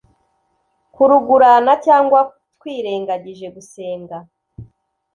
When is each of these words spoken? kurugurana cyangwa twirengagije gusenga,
kurugurana 0.93 1.73
cyangwa 1.85 2.19
twirengagije 2.57 3.47
gusenga, 3.55 4.17